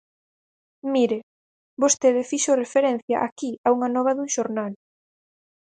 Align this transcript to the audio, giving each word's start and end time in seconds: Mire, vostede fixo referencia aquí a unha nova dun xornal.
Mire, 0.93 1.19
vostede 1.81 2.21
fixo 2.31 2.59
referencia 2.63 3.17
aquí 3.27 3.51
a 3.67 3.69
unha 3.75 3.89
nova 3.95 4.11
dun 4.17 4.29
xornal. 4.35 4.73